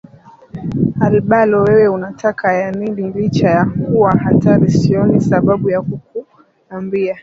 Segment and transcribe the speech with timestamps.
[1.05, 7.17] Albalo wewe unataka ya nini licha ya kuwa hatari sioni sababu ya kukuambia